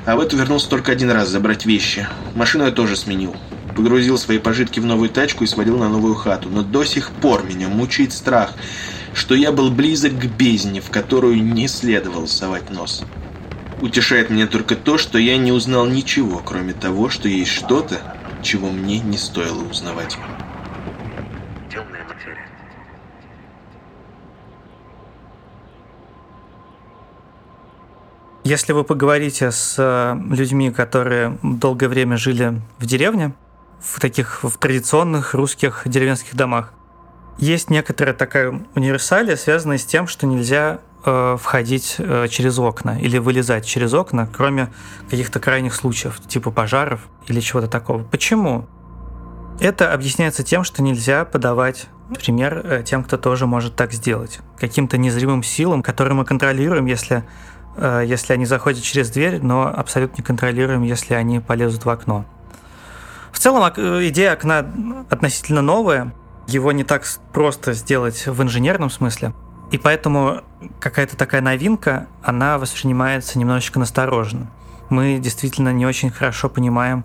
А 0.05 0.15
в 0.15 0.21
эту 0.21 0.37
вернулся 0.37 0.69
только 0.69 0.93
один 0.93 1.11
раз 1.11 1.27
забрать 1.27 1.65
вещи. 1.65 2.07
Машину 2.33 2.65
я 2.65 2.71
тоже 2.71 2.95
сменил. 2.95 3.35
Погрузил 3.75 4.17
свои 4.17 4.39
пожитки 4.39 4.79
в 4.79 4.85
новую 4.85 5.09
тачку 5.09 5.43
и 5.43 5.47
сводил 5.47 5.77
на 5.77 5.89
новую 5.89 6.15
хату. 6.15 6.47
Но 6.49 6.63
до 6.63 6.85
сих 6.85 7.11
пор 7.11 7.43
меня 7.43 7.67
мучает 7.67 8.13
страх, 8.13 8.53
что 9.13 9.35
я 9.35 9.51
был 9.51 9.69
близок 9.69 10.13
к 10.13 10.25
бездне, 10.25 10.79
в 10.79 10.89
которую 10.89 11.43
не 11.43 11.67
следовало 11.67 12.27
совать 12.27 12.69
нос. 12.69 13.03
Утешает 13.81 14.29
меня 14.29 14.47
только 14.47 14.75
то, 14.75 14.97
что 14.97 15.17
я 15.17 15.35
не 15.35 15.51
узнал 15.51 15.85
ничего, 15.85 16.37
кроме 16.37 16.71
того, 16.71 17.09
что 17.09 17.27
есть 17.27 17.51
что-то, 17.51 17.99
чего 18.41 18.71
мне 18.71 18.99
не 18.99 19.17
стоило 19.17 19.63
узнавать. 19.63 20.17
Если 28.45 28.73
вы 28.73 28.83
поговорите 28.83 29.49
с 29.49 29.73
э, 29.79 30.15
людьми, 30.29 30.69
которые 30.69 31.35
долгое 31.41 31.87
время 31.87 32.15
жили 32.15 32.61
в 32.77 32.85
деревне, 32.85 33.33
в 33.81 33.99
таких 33.99 34.43
в 34.43 34.59
традиционных 34.59 35.33
русских 35.33 35.81
деревенских 35.85 36.35
домах, 36.35 36.71
есть 37.39 37.71
некоторая 37.71 38.13
такая 38.13 38.61
универсалия, 38.75 39.35
связанная 39.35 39.79
с 39.79 39.85
тем, 39.85 40.05
что 40.05 40.27
нельзя 40.27 40.79
э, 41.03 41.37
входить 41.41 41.95
э, 41.97 42.27
через 42.29 42.59
окна 42.59 42.99
или 43.01 43.17
вылезать 43.17 43.65
через 43.65 43.95
окна, 43.95 44.29
кроме 44.31 44.71
каких-то 45.09 45.39
крайних 45.39 45.73
случаев, 45.73 46.19
типа 46.27 46.51
пожаров 46.51 47.07
или 47.25 47.39
чего-то 47.39 47.67
такого. 47.67 48.03
Почему? 48.03 48.67
Это 49.59 49.91
объясняется 49.91 50.43
тем, 50.43 50.63
что 50.63 50.83
нельзя 50.83 51.25
подавать 51.25 51.87
пример 52.23 52.61
э, 52.63 52.83
тем, 52.83 53.03
кто 53.03 53.17
тоже 53.17 53.47
может 53.47 53.75
так 53.75 53.91
сделать. 53.91 54.39
Каким-то 54.59 54.97
незримым 54.97 55.41
силам, 55.41 55.81
которые 55.81 56.13
мы 56.13 56.25
контролируем, 56.25 56.85
если 56.85 57.23
если 57.77 58.33
они 58.33 58.45
заходят 58.45 58.83
через 58.83 59.09
дверь, 59.09 59.41
но 59.41 59.67
абсолютно 59.67 60.17
не 60.17 60.23
контролируем, 60.23 60.83
если 60.83 61.13
они 61.13 61.39
полезут 61.39 61.85
в 61.85 61.89
окно. 61.89 62.25
В 63.35 63.39
целом 63.39 63.69
э, 63.75 64.07
идея 64.07 64.31
окна 64.31 64.65
относительно 65.09 65.61
новая, 65.61 66.13
его 66.47 66.71
не 66.71 66.85
так 66.85 67.03
просто 67.33 67.73
сделать 67.73 68.27
в 68.27 68.41
инженерном 68.41 68.89
смысле, 68.89 69.33
и 69.71 69.77
поэтому 69.77 70.41
какая-то 70.79 71.17
такая 71.17 71.41
новинка, 71.41 72.07
она 72.23 72.57
воспринимается 72.57 73.37
немножечко 73.37 73.77
настороженно. 73.77 74.47
Мы 74.89 75.19
действительно 75.19 75.73
не 75.73 75.85
очень 75.85 76.11
хорошо 76.11 76.47
понимаем, 76.47 77.03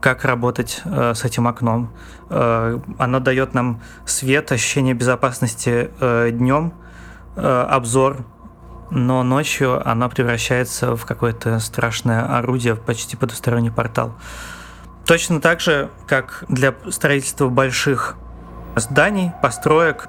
как 0.00 0.24
работать 0.24 0.82
э, 0.84 1.14
с 1.14 1.24
этим 1.24 1.46
окном. 1.46 1.92
Э, 2.30 2.80
оно 2.98 3.20
дает 3.20 3.54
нам 3.54 3.80
свет, 4.06 4.50
ощущение 4.50 4.94
безопасности 4.94 5.90
э, 6.00 6.30
днем, 6.32 6.72
э, 7.36 7.66
обзор 7.70 8.24
но 8.90 9.22
ночью 9.22 9.86
она 9.88 10.08
превращается 10.08 10.96
в 10.96 11.04
какое-то 11.06 11.58
страшное 11.60 12.38
орудие, 12.38 12.76
почти 12.76 13.16
потусторонний 13.16 13.70
портал. 13.70 14.12
Точно 15.06 15.40
так 15.40 15.60
же, 15.60 15.90
как 16.06 16.44
для 16.48 16.74
строительства 16.90 17.48
больших 17.48 18.16
зданий, 18.76 19.32
построек, 19.42 20.08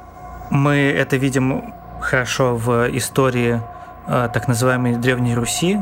мы 0.49 0.75
это 0.75 1.17
видим 1.17 1.73
хорошо 2.01 2.55
в 2.55 2.89
истории 2.97 3.61
э, 4.07 4.29
так 4.33 4.47
называемой 4.47 4.95
Древней 4.95 5.33
Руси, 5.33 5.79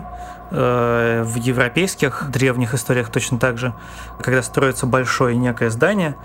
э, 0.52 1.24
в 1.26 1.36
европейских 1.36 2.30
древних 2.30 2.74
историях 2.74 3.10
точно 3.10 3.40
так 3.40 3.58
же, 3.58 3.74
когда 4.22 4.42
строится 4.42 4.86
большое 4.86 5.36
некое 5.36 5.70
здание, 5.70 6.16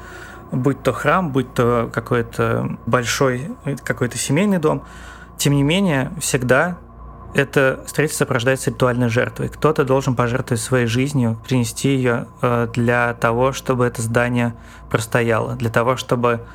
будь 0.53 0.83
то 0.83 0.93
храм, 0.93 1.31
будь 1.31 1.53
то 1.55 1.91
какой-то 1.93 2.77
большой, 2.87 3.51
какой-то 3.83 4.19
семейный 4.19 4.59
дом, 4.59 4.85
тем 5.39 5.55
не 5.55 5.63
менее, 5.63 6.13
всегда 6.21 6.79
это 7.35 7.83
строительство 7.87 8.25
порождается 8.25 8.71
ритуальной 8.71 9.09
жертвой. 9.09 9.49
Кто-то 9.49 9.85
должен 9.85 10.15
пожертвовать 10.15 10.63
своей 10.63 10.87
жизнью, 10.87 11.39
принести 11.47 11.89
ее 11.89 12.29
э, 12.41 12.69
для 12.73 13.15
того, 13.15 13.53
чтобы 13.53 13.85
это 13.87 14.01
здание 14.03 14.55
простояло, 14.89 15.57
для 15.57 15.71
того, 15.71 15.97
чтобы 15.97 16.47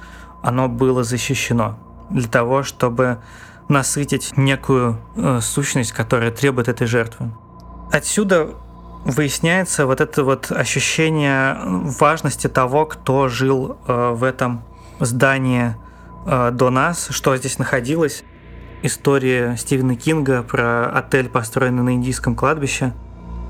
оно 0.41 0.69
было 0.69 1.03
защищено, 1.03 1.77
для 2.09 2.29
того, 2.29 2.63
чтобы 2.63 3.19
насытить 3.67 4.38
некую 4.38 4.98
э, 5.15 5.39
сущность, 5.41 5.91
которая 5.91 6.31
требует 6.31 6.69
этой 6.69 6.88
жертвы. 6.88 7.31
Отсюда 7.91 8.50
выясняется 9.03 9.86
вот 9.86 10.00
это 10.00 10.24
вот 10.24 10.50
ощущение 10.51 11.57
важности 12.00 12.48
того, 12.48 12.86
кто 12.86 13.27
жил 13.27 13.77
э, 13.86 14.12
в 14.13 14.24
этом 14.24 14.63
здании 15.00 15.75
до 16.25 16.69
нас, 16.69 17.07
что 17.12 17.36
здесь 17.38 17.57
находилось, 17.57 18.25
история 18.83 19.55
Стивена 19.57 19.95
Кинга 19.95 20.43
про 20.43 20.89
отель, 20.89 21.29
построенный 21.29 21.83
на 21.83 21.93
индийском 21.93 22.36
кладбище. 22.36 22.93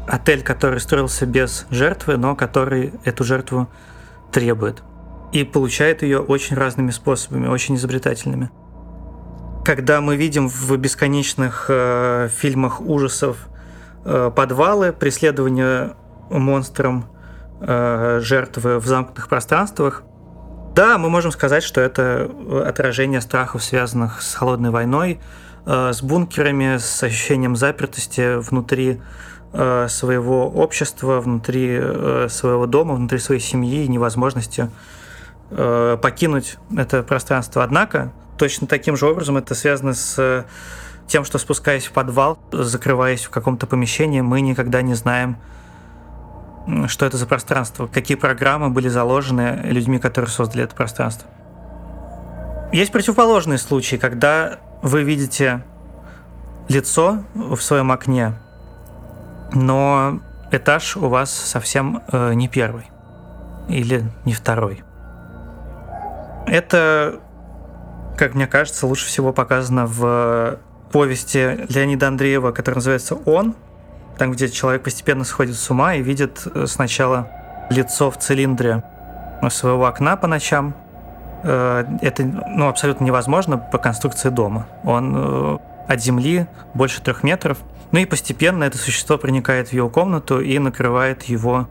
Отель, 0.07 0.43
который 0.43 0.79
строился 0.79 1.25
без 1.25 1.67
жертвы, 1.69 2.17
но 2.17 2.35
который 2.35 2.93
эту 3.05 3.23
жертву 3.23 3.69
требует. 4.31 4.83
И 5.31 5.43
получает 5.43 6.01
ее 6.01 6.19
очень 6.19 6.55
разными 6.55 6.91
способами, 6.91 7.47
очень 7.47 7.75
изобретательными. 7.75 8.49
Когда 9.63 10.01
мы 10.01 10.15
видим 10.15 10.49
в 10.49 10.75
бесконечных 10.77 11.65
э, 11.69 12.29
фильмах 12.35 12.81
ужасов 12.81 13.37
э, 14.05 14.31
подвалы, 14.35 14.93
преследование 14.93 15.95
монстром 16.29 17.05
э, 17.61 18.19
жертвы 18.23 18.79
в 18.79 18.87
замкнутых 18.87 19.27
пространствах, 19.27 20.03
да, 20.79 20.97
мы 20.97 21.09
можем 21.09 21.33
сказать, 21.33 21.61
что 21.61 21.81
это 21.81 22.31
э, 22.31 22.63
отражение 22.65 23.19
страхов, 23.19 23.61
связанных 23.61 24.21
с 24.21 24.33
холодной 24.33 24.69
войной, 24.69 25.19
э, 25.65 25.91
с 25.91 26.01
бункерами, 26.01 26.77
с 26.77 27.03
ощущением 27.03 27.57
запертости 27.57 28.37
внутри 28.37 29.01
э, 29.51 29.87
своего 29.89 30.47
общества, 30.47 31.19
внутри 31.19 31.81
своего 32.29 32.65
дома, 32.65 32.95
внутри 32.95 33.19
своей 33.19 33.41
семьи 33.41 33.83
и 33.83 33.89
невозможностью 33.89 34.71
покинуть 35.49 36.57
это 36.77 37.03
пространство. 37.03 37.61
Однако, 37.61 38.13
точно 38.37 38.65
таким 38.65 38.95
же 38.95 39.05
образом 39.05 39.35
это 39.35 39.55
связано 39.55 39.93
с 39.93 40.45
тем, 41.07 41.25
что 41.25 41.39
спускаясь 41.39 41.87
в 41.87 41.91
подвал, 41.91 42.39
закрываясь 42.53 43.25
в 43.25 43.31
каком-то 43.31 43.67
помещении, 43.67 44.21
мы 44.21 44.39
никогда 44.39 44.81
не 44.81 44.93
знаем, 44.93 45.35
что 46.87 47.05
это 47.05 47.17
за 47.17 47.25
пространство, 47.25 47.87
какие 47.87 48.17
программы 48.17 48.69
были 48.69 48.87
заложены 48.87 49.61
людьми, 49.63 49.99
которые 49.99 50.29
создали 50.29 50.63
это 50.63 50.75
пространство. 50.75 51.29
Есть 52.71 52.91
противоположные 52.91 53.57
случаи, 53.57 53.95
когда 53.95 54.59
вы 54.81 55.03
видите 55.03 55.63
лицо 56.67 57.23
в 57.33 57.57
своем 57.57 57.91
окне, 57.91 58.33
но 59.53 60.19
этаж 60.51 60.95
у 60.97 61.07
вас 61.07 61.31
совсем 61.31 62.03
э, 62.11 62.33
не 62.33 62.47
первый 62.47 62.85
или 63.67 64.03
не 64.25 64.33
второй. 64.33 64.83
Это, 66.45 67.19
как 68.17 68.35
мне 68.35 68.47
кажется, 68.47 68.87
лучше 68.87 69.07
всего 69.07 69.33
показано 69.33 69.85
в 69.85 70.59
повести 70.91 71.65
Леонида 71.69 72.07
Андреева, 72.07 72.51
которая 72.51 72.77
называется 72.77 73.15
«Он», 73.15 73.55
там, 74.19 74.31
где 74.31 74.49
человек 74.49 74.83
постепенно 74.83 75.23
сходит 75.23 75.55
с 75.55 75.69
ума 75.71 75.95
и 75.95 76.01
видит 76.03 76.45
э, 76.45 76.67
сначала 76.67 77.29
лицо 77.69 78.11
в 78.11 78.17
цилиндре 78.17 78.83
своего 79.49 79.85
окна 79.87 80.17
по 80.17 80.27
ночам. 80.27 80.75
Э, 81.43 81.85
это 82.01 82.23
ну, 82.23 82.67
абсолютно 82.67 83.05
невозможно 83.05 83.57
по 83.57 83.77
конструкции 83.77 84.29
дома. 84.29 84.67
Он 84.83 85.15
э, 85.15 85.57
от 85.87 86.01
земли 86.01 86.47
больше 86.73 87.01
трех 87.01 87.23
метров. 87.23 87.57
Ну 87.91 87.99
и 87.99 88.05
постепенно 88.05 88.65
это 88.65 88.77
существо 88.77 89.17
проникает 89.17 89.69
в 89.69 89.73
его 89.73 89.89
комнату 89.89 90.41
и 90.41 90.59
накрывает 90.59 91.23
его 91.23 91.67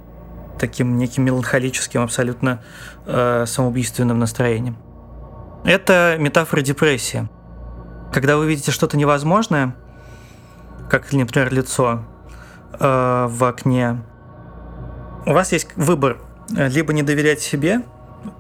таким 0.59 0.97
неким 0.99 1.25
меланхолическим, 1.25 2.03
абсолютно 2.03 2.63
э, 3.07 3.45
самоубийственным 3.47 4.19
настроением. 4.19 4.77
Это 5.65 6.17
метафора 6.19 6.63
депрессии. 6.63 7.29
Когда 8.13 8.39
вы 8.39 8.49
видите 8.49 8.73
что-то 8.73 8.97
невозможное, 8.97 9.77
как, 10.89 11.13
например, 11.13 11.53
лицо, 11.53 12.05
э, 12.73 13.27
в 13.29 13.45
окне, 13.45 14.03
у 15.27 15.33
вас 15.33 15.53
есть 15.53 15.69
выбор 15.77 16.19
либо 16.51 16.93
не 16.93 17.03
доверять 17.03 17.41
себе, 17.41 17.83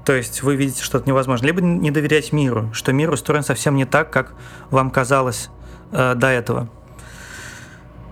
то 0.05 0.13
есть 0.13 0.43
вы 0.43 0.57
видите 0.57 0.83
что-то 0.83 1.07
невозможно, 1.07 1.47
либо 1.47 1.61
не 1.61 1.91
доверять 1.91 2.33
миру, 2.33 2.71
что 2.73 2.93
мир 2.93 3.11
устроен 3.11 3.43
совсем 3.43 3.77
не 3.77 3.85
так, 3.85 4.11
как 4.11 4.33
вам 4.71 4.91
казалось 4.91 5.51
э, 5.93 6.15
до 6.15 6.29
этого. 6.29 6.69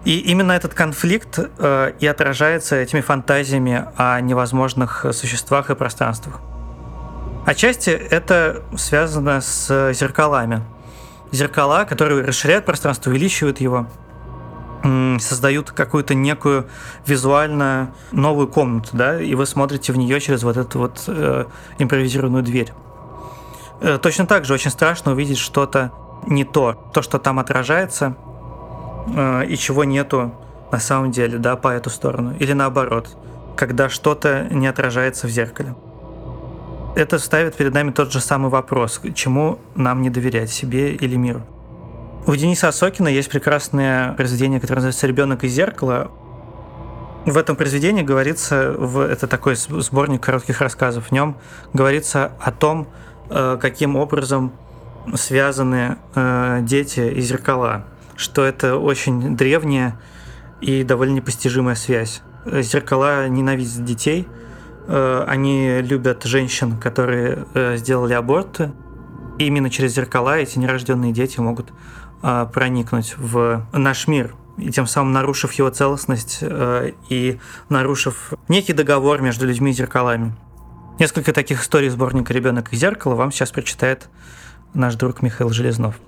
И 0.05 0.19
именно 0.21 0.53
этот 0.53 0.75
конфликт 0.75 1.39
э, 1.39 1.93
и 1.99 2.07
отражается 2.07 2.77
этими 2.77 3.01
фантазиями 3.01 3.87
о 3.97 4.21
невозможных 4.21 5.07
существах 5.13 5.71
и 5.71 5.75
пространствах. 5.75 6.41
Отчасти 7.45 7.91
это 7.91 8.63
связано 8.77 9.41
с 9.41 9.93
зеркалами. 9.93 10.63
Зеркала, 11.33 11.85
которые 11.85 12.25
расширяют 12.25 12.65
пространство, 12.65 13.11
увеличивают 13.11 13.61
его, 13.61 13.89
создают 15.19 15.71
какую-то 15.71 16.15
некую 16.15 16.67
визуально 17.07 17.93
новую 18.13 18.49
комнату, 18.49 18.91
да, 18.93 19.21
и 19.21 19.35
вы 19.35 19.47
смотрите 19.47 19.93
в 19.93 19.97
нее 19.97 20.21
через 20.21 20.43
вот 20.43 20.57
эту 20.57 20.79
вот 20.79 21.05
э, 21.09 21.45
импровизированную 21.79 22.43
дверь. 22.43 22.73
Э, 23.81 23.99
точно 24.01 24.27
так 24.27 24.45
же 24.45 24.55
очень 24.55 24.71
страшно 24.71 25.13
увидеть 25.13 25.39
что-то 25.39 25.93
не 26.27 26.45
то, 26.45 26.91
то, 26.93 27.03
что 27.03 27.19
там 27.19 27.39
отражается, 27.39 28.17
э, 29.15 29.47
и 29.47 29.57
чего 29.57 29.85
нету 29.85 30.35
на 30.71 30.79
самом 30.79 31.11
деле, 31.11 31.39
да, 31.39 31.57
по 31.57 31.69
эту 31.69 31.91
сторону. 31.91 32.35
Или 32.39 32.53
наоборот, 32.53 33.17
когда 33.57 33.89
что-то 33.89 34.47
не 34.51 34.67
отражается 34.67 35.27
в 35.27 35.31
зеркале. 35.31 35.75
Это 36.95 37.19
ставит 37.19 37.57
перед 37.57 37.75
нами 37.75 37.91
тот 37.91 38.13
же 38.13 38.21
самый 38.21 38.51
вопрос, 38.51 39.01
чему 39.15 39.59
нам 39.75 40.01
не 40.01 40.11
доверять, 40.11 40.51
себе 40.51 40.95
или 40.95 41.17
миру. 41.17 41.43
У 42.27 42.35
Дениса 42.35 42.67
Осокина 42.69 43.07
есть 43.07 43.31
прекрасное 43.31 44.13
произведение, 44.15 44.59
которое 44.59 44.81
называется 44.81 45.07
«Ребенок 45.07 45.45
из 45.45 45.53
зеркала». 45.53 46.11
В 47.25 47.37
этом 47.39 47.55
произведении 47.55 48.03
говорится, 48.03 48.75
в, 48.77 48.99
это 48.99 49.29
такой 49.29 49.55
сборник 49.55 50.25
коротких 50.25 50.61
рассказов, 50.61 51.07
в 51.07 51.13
нем 51.13 51.37
говорится 51.73 52.33
о 52.41 52.51
том, 52.51 52.89
э, 53.31 53.59
каким 53.61 53.95
образом 53.95 54.53
связаны 55.15 55.99
э, 56.17 56.59
дети 56.63 56.99
и 56.99 57.21
зеркала, 57.21 57.85
что 58.17 58.45
это 58.45 58.77
очень 58.77 59.37
древняя 59.37 59.97
и 60.61 60.83
довольно 60.83 61.15
непостижимая 61.15 61.77
связь. 61.77 62.23
Зеркала 62.45 63.29
ненавидят 63.29 63.85
детей, 63.85 64.27
э, 64.89 65.25
они 65.29 65.81
любят 65.81 66.25
женщин, 66.25 66.77
которые 66.77 67.47
сделали 67.77 68.15
аборты. 68.15 68.73
И 69.39 69.47
именно 69.47 69.69
через 69.69 69.95
зеркала 69.95 70.39
эти 70.39 70.59
нерожденные 70.59 71.13
дети 71.13 71.39
могут 71.39 71.71
проникнуть 72.21 73.17
в 73.17 73.67
наш 73.73 74.09
мир, 74.09 74.35
и 74.59 74.71
тем 74.71 74.87
самым 74.87 75.13
нарушив 75.13 75.53
его 75.53 75.71
целостность 75.71 76.43
и 77.09 77.39
нарушив 77.69 78.33
некий 78.49 78.73
договор 78.73 79.21
между 79.21 79.47
людьми 79.47 79.71
и 79.71 79.75
зеркалами. 79.75 80.35
Несколько 80.99 81.33
таких 81.33 81.63
историй 81.63 81.91
сборника 81.91 82.33
«Ребенок 82.33 82.73
и 82.73 82.77
зеркало» 82.77 83.15
вам 83.17 83.31
сейчас 83.31 83.51
прочитает 83.51 84.09
наш 84.73 84.95
друг 84.95 85.21
Михаил 85.21 85.51
Железнов. 85.51 86.01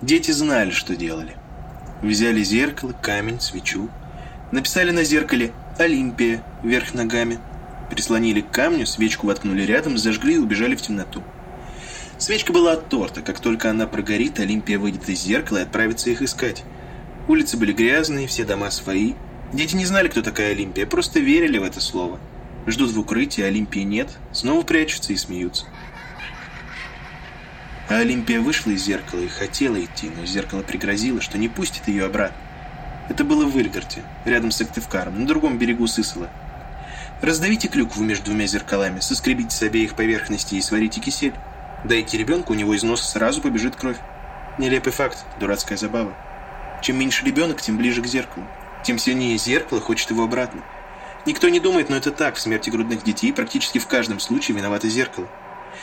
Дети 0.00 0.30
знали, 0.30 0.70
что 0.70 0.96
делали. 0.96 1.36
Взяли 2.02 2.42
зеркало, 2.42 2.92
камень, 2.92 3.40
свечу. 3.40 3.90
Написали 4.52 4.92
на 4.92 5.04
зеркале 5.04 5.52
«Олимпия» 5.78 6.42
вверх 6.62 6.94
ногами. 6.94 7.38
Прислонили 7.90 8.40
к 8.40 8.50
камню, 8.50 8.86
свечку 8.86 9.26
воткнули 9.26 9.62
рядом, 9.62 9.98
зажгли 9.98 10.34
и 10.34 10.38
убежали 10.38 10.76
в 10.76 10.82
темноту. 10.82 11.22
Свечка 12.18 12.52
была 12.52 12.72
от 12.72 12.88
торта. 12.88 13.22
Как 13.22 13.40
только 13.40 13.70
она 13.70 13.86
прогорит, 13.86 14.40
Олимпия 14.40 14.78
выйдет 14.78 15.08
из 15.08 15.22
зеркала 15.22 15.58
и 15.58 15.62
отправится 15.62 16.10
их 16.10 16.22
искать. 16.22 16.64
Улицы 17.28 17.56
были 17.56 17.72
грязные, 17.72 18.26
все 18.26 18.44
дома 18.44 18.70
свои– 18.70 19.14
Дети 19.52 19.76
не 19.76 19.86
знали, 19.86 20.08
кто 20.08 20.20
такая 20.20 20.52
Олимпия, 20.52 20.84
просто 20.84 21.20
верили 21.20 21.56
в 21.56 21.64
это 21.64 21.80
слово. 21.80 22.20
Ждут 22.66 22.90
в 22.90 23.00
укрытии, 23.00 23.42
Олимпии 23.42 23.80
нет, 23.80 24.10
снова 24.32 24.62
прячутся 24.62 25.14
и 25.14 25.16
смеются. 25.16 25.64
А 27.88 27.96
Олимпия 27.96 28.40
вышла 28.40 28.72
из 28.72 28.84
зеркала 28.84 29.20
и 29.20 29.28
хотела 29.28 29.82
идти, 29.82 30.10
но 30.14 30.26
зеркало 30.26 30.60
пригрозило, 30.60 31.22
что 31.22 31.38
не 31.38 31.48
пустит 31.48 31.88
ее 31.88 32.04
обратно. 32.04 32.36
Это 33.08 33.24
было 33.24 33.46
в 33.46 33.58
Ильгарте, 33.58 34.02
рядом 34.26 34.50
с 34.50 34.60
Актывкаром, 34.60 35.20
на 35.20 35.26
другом 35.26 35.56
берегу 35.56 35.86
Сысола. 35.86 36.28
Раздавите 37.20 37.68
клюкву 37.68 38.02
между 38.02 38.26
двумя 38.26 38.46
зеркалами, 38.46 39.00
соскребите 39.00 39.54
с 39.54 39.62
обеих 39.62 39.94
поверхностей 39.94 40.58
и 40.58 40.62
сварите 40.62 41.00
кисель. 41.00 41.34
Дайте 41.84 42.16
ребенку, 42.18 42.52
у 42.52 42.56
него 42.56 42.74
из 42.74 42.82
носа 42.82 43.04
сразу 43.04 43.40
побежит 43.40 43.76
кровь. 43.76 43.98
Нелепый 44.58 44.92
факт, 44.92 45.24
дурацкая 45.38 45.78
забава. 45.78 46.14
Чем 46.82 46.98
меньше 46.98 47.24
ребенок, 47.24 47.60
тем 47.60 47.76
ближе 47.76 48.02
к 48.02 48.06
зеркалу 48.06 48.46
тем 48.88 48.98
сильнее 48.98 49.36
зеркало 49.36 49.82
хочет 49.82 50.10
его 50.10 50.24
обратно. 50.24 50.62
Никто 51.26 51.50
не 51.50 51.60
думает, 51.60 51.90
но 51.90 51.96
это 51.96 52.10
так. 52.10 52.36
В 52.36 52.40
смерти 52.40 52.70
грудных 52.70 53.02
детей 53.02 53.32
практически 53.34 53.78
в 53.78 53.86
каждом 53.86 54.18
случае 54.18 54.56
виновато 54.56 54.88
зеркало. 54.88 55.28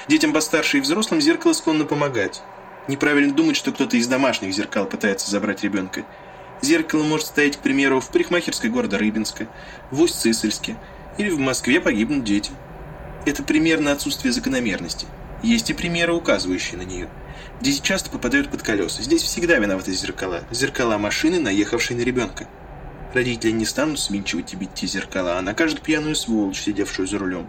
Детям 0.08 0.34
постарше 0.34 0.80
и 0.80 0.82
взрослым 0.82 1.22
зеркало 1.22 1.54
склонно 1.54 1.86
помогать. 1.86 2.42
Неправильно 2.88 3.32
думать, 3.32 3.58
что 3.58 3.72
кто-то 3.72 3.98
из 3.98 4.08
домашних 4.08 4.54
зеркал 4.54 4.86
пытается 4.86 5.30
забрать 5.30 5.64
ребенка. 5.64 6.04
Зеркало 6.62 7.04
может 7.04 7.28
стоять, 7.28 7.58
к 7.58 7.60
примеру, 7.60 8.00
в 8.00 8.10
парикмахерской 8.10 8.72
города 8.72 8.98
Рыбинска, 8.98 9.48
в 9.92 10.02
Усть-Цисельске 10.02 10.76
или 11.18 11.30
в 11.30 11.40
Москве 11.40 11.80
погибнут 11.80 12.24
дети. 12.24 12.52
Это 13.26 13.44
примерно 13.44 13.92
отсутствие 13.92 14.32
закономерности. 14.32 15.08
Есть 15.42 15.70
и 15.70 15.74
примеры, 15.74 16.14
указывающие 16.14 16.78
на 16.78 16.84
нее. 16.84 17.10
Дети 17.62 17.82
часто 17.82 18.10
попадают 18.10 18.50
под 18.50 18.64
колеса. 18.64 19.02
Здесь 19.02 19.24
всегда 19.24 19.58
виноваты 19.58 19.94
зеркала. 19.94 20.44
Зеркала 20.52 20.98
машины, 20.98 21.40
наехавшей 21.40 21.96
на 21.96 22.02
ребенка. 22.02 22.48
Родители 23.14 23.52
не 23.52 23.66
станут 23.66 24.00
свинчивать 24.00 24.54
и 24.54 24.58
бить 24.58 24.74
те 24.74 24.88
зеркала, 24.88 25.38
а 25.38 25.42
накажут 25.42 25.82
пьяную 25.82 26.16
сволочь, 26.16 26.62
сидевшую 26.62 27.08
за 27.08 27.18
рулем. 27.18 27.48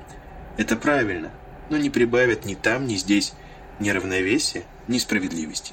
Это 0.56 0.76
правильно, 0.76 1.30
но 1.70 1.76
не 1.76 1.90
прибавят 1.90 2.44
ни 2.44 2.54
там, 2.54 2.86
ни 2.86 2.96
здесь 2.96 3.32
ни 3.80 3.90
равновесия, 3.90 4.62
ни 4.88 4.98
справедливости. 4.98 5.72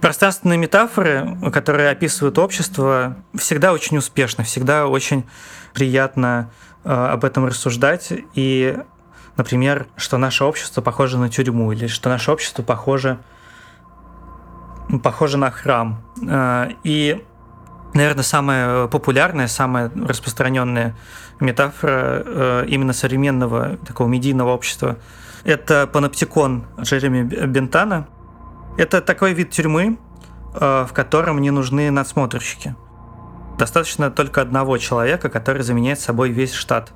Пространственные 0.00 0.58
метафоры, 0.58 1.38
которые 1.52 1.90
описывают 1.90 2.38
общество, 2.38 3.16
всегда 3.34 3.72
очень 3.72 3.96
успешны, 3.96 4.44
всегда 4.44 4.86
очень 4.86 5.24
приятно 5.72 6.50
э, 6.84 6.90
об 6.90 7.24
этом 7.24 7.46
рассуждать. 7.46 8.12
И 8.34 8.76
Например, 9.36 9.86
что 9.96 10.16
наше 10.16 10.44
общество 10.44 10.80
похоже 10.80 11.18
на 11.18 11.28
тюрьму, 11.28 11.70
или 11.72 11.86
что 11.88 12.08
наше 12.08 12.32
общество 12.32 12.62
похоже, 12.62 13.18
похоже 15.02 15.36
на 15.36 15.50
храм. 15.50 16.02
Э, 16.26 16.70
и, 16.84 17.22
наверное, 17.92 18.22
самая 18.22 18.86
популярная, 18.86 19.46
самая 19.46 19.90
распространенная 19.94 20.96
метафора 21.38 22.22
э, 22.24 22.64
именно 22.68 22.94
современного 22.94 23.76
такого 23.86 24.08
медийного 24.08 24.50
общества– 24.50 24.96
это 25.44 25.86
паноптикон 25.86 26.64
Джереми 26.80 27.22
Бентана. 27.22 28.08
Это 28.76 29.00
такой 29.00 29.32
вид 29.32 29.50
тюрьмы, 29.50 29.98
э, 30.54 30.86
в 30.88 30.92
котором 30.92 31.40
не 31.40 31.50
нужны 31.50 31.90
надсмотрщики. 31.90 32.74
Достаточно 33.58 34.10
только 34.10 34.42
одного 34.42 34.78
человека, 34.78 35.30
который 35.30 35.62
заменяет 35.62 35.98
собой 35.98 36.30
весь 36.30 36.52
штат 36.52 36.92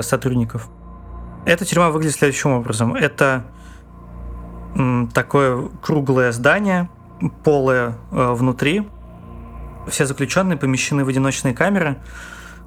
сотрудников. 0.00 0.68
Эта 1.44 1.64
тюрьма 1.64 1.90
выглядит 1.90 2.16
следующим 2.16 2.50
образом. 2.50 2.96
Это 2.96 3.44
такое 5.14 5.68
круглое 5.82 6.32
здание, 6.32 6.88
полое 7.44 7.94
э, 8.10 8.32
внутри. 8.32 8.88
Все 9.88 10.04
заключенные 10.04 10.56
помещены 10.56 11.04
в 11.04 11.08
одиночные 11.08 11.54
камеры, 11.54 11.96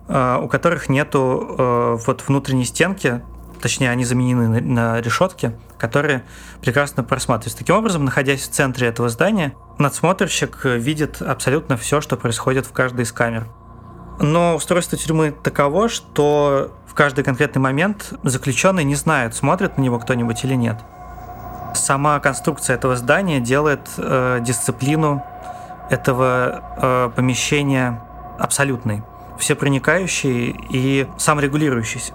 э, 0.08 0.40
у 0.42 0.48
которых 0.48 0.90
нету 0.90 1.56
э, 1.58 1.98
вот 2.06 2.28
внутренней 2.28 2.66
стенки, 2.66 3.22
точнее, 3.62 3.90
они 3.90 4.04
заменены 4.04 4.62
на, 4.62 5.00
решетки, 5.02 5.56
которые 5.78 6.24
прекрасно 6.62 7.04
просматриваются. 7.04 7.58
Таким 7.58 7.76
образом, 7.76 8.06
находясь 8.06 8.42
в 8.42 8.52
центре 8.52 8.88
этого 8.88 9.10
здания, 9.10 9.54
надсмотрщик 9.78 10.66
видит 10.66 11.22
абсолютно 11.22 11.78
все, 11.78 12.02
что 12.02 12.18
происходит 12.18 12.66
в 12.66 12.72
каждой 12.72 13.04
из 13.04 13.12
камер. 13.12 13.48
Но 14.20 14.56
устройство 14.56 14.98
тюрьмы 14.98 15.32
таково, 15.32 15.90
что 15.90 16.72
в 16.86 16.94
каждый 16.94 17.24
конкретный 17.24 17.60
момент 17.60 18.14
заключенный 18.24 18.84
не 18.84 18.96
знает, 18.96 19.34
смотрит 19.34 19.78
на 19.78 19.82
него 19.82 19.98
кто-нибудь 19.98 20.44
или 20.44 20.54
нет. 20.54 20.78
Сама 21.74 22.20
конструкция 22.20 22.76
этого 22.76 22.96
здания 22.96 23.40
делает 23.40 23.90
э, 23.98 24.40
дисциплину 24.42 25.24
этого 25.90 26.64
э, 26.78 27.12
помещения 27.16 28.02
абсолютной, 28.38 29.04
всепроникающей 29.40 30.56
и 30.70 31.08
саморегулирующейся. 31.18 32.14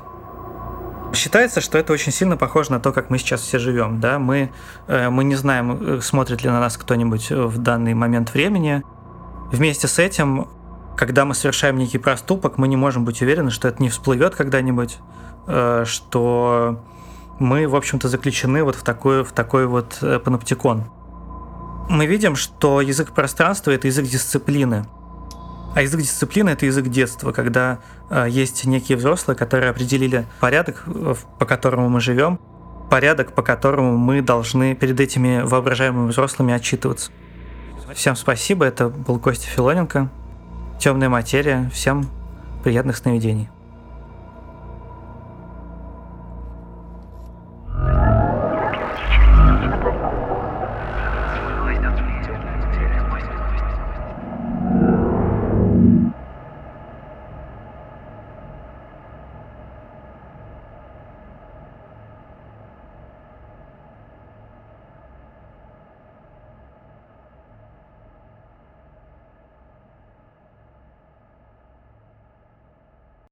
Считается, 1.12 1.60
что 1.60 1.78
это 1.78 1.92
очень 1.92 2.12
сильно 2.12 2.36
похоже 2.36 2.72
на 2.72 2.80
то, 2.80 2.92
как 2.92 3.10
мы 3.10 3.18
сейчас 3.18 3.40
все 3.40 3.58
живем. 3.58 4.00
Да? 4.00 4.18
Мы, 4.18 4.50
э, 4.86 5.08
мы 5.08 5.24
не 5.24 5.34
знаем, 5.34 5.78
э, 5.80 6.00
смотрит 6.00 6.42
ли 6.42 6.50
на 6.50 6.60
нас 6.60 6.76
кто-нибудь 6.76 7.30
в 7.30 7.58
данный 7.58 7.94
момент 7.94 8.34
времени. 8.34 8.82
Вместе 9.50 9.88
с 9.88 9.98
этим 9.98 10.48
когда 10.96 11.24
мы 11.24 11.34
совершаем 11.34 11.76
некий 11.76 11.98
проступок, 11.98 12.58
мы 12.58 12.68
не 12.68 12.76
можем 12.76 13.04
быть 13.04 13.20
уверены, 13.22 13.50
что 13.50 13.68
это 13.68 13.82
не 13.82 13.90
всплывет 13.90 14.34
когда-нибудь, 14.34 14.98
э, 15.46 15.84
что 15.86 16.80
мы, 17.38 17.68
в 17.68 17.76
общем-то, 17.76 18.08
заключены 18.08 18.64
вот 18.64 18.76
в 18.76 18.82
такой, 18.82 19.22
в 19.22 19.32
такой 19.32 19.66
вот 19.66 19.98
э, 20.00 20.18
паноптикон. 20.18 20.84
Мы 21.88 22.06
видим, 22.06 22.34
что 22.34 22.80
язык 22.80 23.12
пространства— 23.12 23.70
это 23.72 23.86
язык 23.86 24.06
дисциплины. 24.06 24.86
А 25.76 25.82
язык 25.82 26.00
дисциплины— 26.00 26.48
это 26.50 26.64
язык 26.64 26.86
детства, 26.86 27.32
когда 27.32 27.80
э, 28.08 28.28
есть 28.30 28.64
некие 28.64 28.96
взрослые, 28.96 29.36
которые 29.36 29.68
определили 29.68 30.26
порядок, 30.40 30.84
по 31.38 31.44
которому 31.44 31.90
мы 31.90 32.00
живем, 32.00 32.40
порядок, 32.88 33.34
по 33.34 33.42
которому 33.42 33.98
мы 33.98 34.22
должны 34.22 34.74
перед 34.74 34.98
этими 34.98 35.42
воображаемыми 35.42 36.08
взрослыми 36.08 36.54
отчитываться. 36.54 37.10
Всем 37.92 38.16
спасибо, 38.16 38.64
это 38.64 38.88
был 38.88 39.18
Костя 39.18 39.48
Филоненко. 39.48 40.08
Темная 40.80 41.10
материя. 41.10 41.70
Всем 41.74 42.08
приятных 42.64 42.96
сновидений. 42.96 43.50